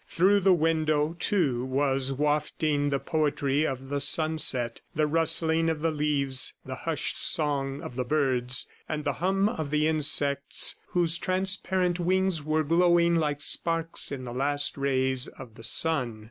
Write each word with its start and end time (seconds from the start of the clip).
Through 0.07 0.39
the 0.39 0.51
window, 0.51 1.15
too, 1.19 1.63
was 1.63 2.11
wafting 2.11 2.89
the 2.89 2.97
poetry 2.97 3.67
of 3.67 3.89
the 3.89 3.99
sunset 3.99 4.81
the 4.95 5.05
rustling 5.05 5.69
of 5.69 5.81
the 5.81 5.91
leaves, 5.91 6.55
the 6.65 6.73
hushed 6.73 7.19
song 7.21 7.83
of 7.83 7.95
the 7.95 8.03
birds 8.03 8.67
and 8.89 9.03
the 9.03 9.13
hum 9.21 9.47
of 9.47 9.69
the 9.69 9.87
insects 9.87 10.75
whose 10.87 11.19
transparent 11.19 11.99
wings 11.99 12.43
were 12.43 12.63
glowing 12.63 13.17
like 13.17 13.41
sparks 13.43 14.11
in 14.11 14.23
the 14.23 14.33
last 14.33 14.75
rays 14.75 15.27
of 15.27 15.53
the 15.53 15.61
sun. 15.61 16.19